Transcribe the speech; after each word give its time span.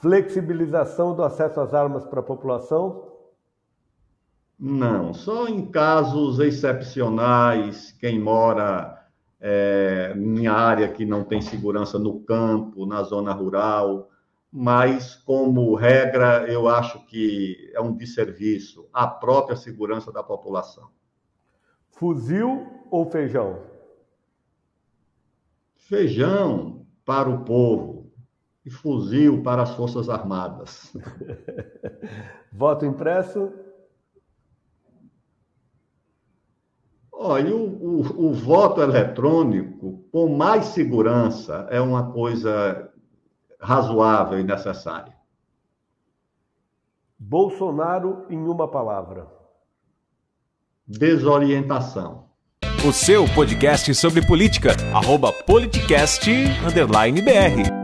Flexibilização 0.00 1.14
do 1.14 1.22
acesso 1.22 1.60
às 1.60 1.74
armas 1.74 2.06
para 2.06 2.20
a 2.20 2.22
população? 2.22 3.10
Não, 4.58 5.12
só 5.12 5.46
em 5.46 5.70
casos 5.70 6.38
excepcionais, 6.38 7.92
quem 7.92 8.18
mora 8.18 9.06
é, 9.40 10.14
em 10.16 10.46
área 10.46 10.88
que 10.88 11.04
não 11.04 11.22
tem 11.24 11.40
segurança 11.40 11.98
no 11.98 12.20
campo, 12.20 12.86
na 12.86 13.02
zona 13.02 13.32
rural, 13.32 14.10
mas, 14.50 15.14
como 15.14 15.74
regra, 15.74 16.50
eu 16.50 16.66
acho 16.66 17.06
que 17.06 17.70
é 17.74 17.80
um 17.80 17.94
desserviço 17.94 18.88
à 18.92 19.06
própria 19.06 19.56
segurança 19.56 20.10
da 20.10 20.22
população. 20.22 20.88
Fuzil 21.90 22.66
ou 22.90 23.04
feijão? 23.10 23.62
Feijão 25.76 26.86
para 27.04 27.28
o 27.28 27.44
povo 27.44 28.09
e 28.70 28.72
fuzil 28.72 29.42
para 29.42 29.62
as 29.62 29.74
Forças 29.74 30.08
Armadas. 30.08 30.96
Voto 32.52 32.86
impresso? 32.86 33.52
Olha, 37.12 37.54
o, 37.54 37.66
o, 37.66 38.28
o, 38.28 38.32
voto 38.32 38.80
eletrônico, 38.80 40.06
com 40.10 40.34
mais 40.34 40.66
segurança, 40.66 41.66
é 41.70 41.78
uma 41.78 42.12
coisa 42.12 42.90
razoável 43.60 44.40
e 44.40 44.42
necessária. 44.42 45.12
Bolsonaro 47.18 48.24
em 48.30 48.38
uma 48.38 48.66
palavra. 48.66 49.26
Desorientação. 50.86 52.24
O 52.88 52.90
seu 52.90 53.26
podcast 53.34 53.94
sobre 53.94 54.26
política, 54.26 54.70
arroba 54.94 55.30
politicast, 55.30 56.30
underline 56.66 57.20
BR. 57.20 57.79